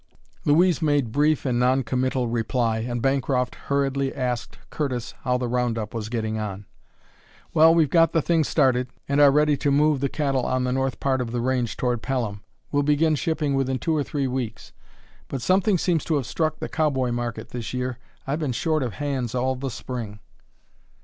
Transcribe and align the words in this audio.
Louise 0.45 0.81
made 0.81 1.11
brief 1.11 1.45
and 1.45 1.59
noncommittal 1.59 2.27
reply 2.27 2.79
and 2.79 3.03
Bancroft 3.03 3.53
hurriedly 3.53 4.11
asked 4.15 4.57
Curtis 4.71 5.13
how 5.21 5.37
the 5.37 5.47
round 5.47 5.77
up 5.77 5.93
was 5.93 6.09
getting 6.09 6.39
on. 6.39 6.65
"Well, 7.53 7.75
we've 7.75 7.87
got 7.91 8.11
the 8.11 8.21
thing 8.23 8.43
started, 8.43 8.89
and 9.07 9.21
are 9.21 9.29
ready 9.29 9.55
to 9.57 9.69
move 9.69 9.99
the 9.99 10.09
cattle 10.09 10.43
on 10.43 10.63
the 10.63 10.71
north 10.71 10.99
part 10.99 11.21
of 11.21 11.31
the 11.31 11.39
range 11.39 11.77
toward 11.77 12.01
Pelham. 12.01 12.41
We'll 12.71 12.81
begin 12.81 13.13
shipping 13.13 13.53
within 13.53 13.77
two 13.77 13.95
or 13.95 14.01
three 14.03 14.25
weeks. 14.25 14.73
But 15.27 15.43
something 15.43 15.77
seems 15.77 16.03
to 16.05 16.15
have 16.15 16.25
struck 16.25 16.57
the 16.57 16.67
cowboy 16.67 17.11
market 17.11 17.49
this 17.49 17.71
year; 17.71 17.99
I've 18.25 18.39
been 18.39 18.53
short 18.53 18.81
of 18.81 18.93
hands 18.93 19.35
all 19.35 19.55
the 19.55 19.69
Spring." 19.69 20.19